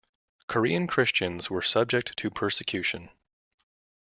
Korean 0.47 0.87
Christians 0.87 1.51
were 1.51 1.61
subject 1.61 2.17
to 2.17 2.31
persecution. 2.31 3.09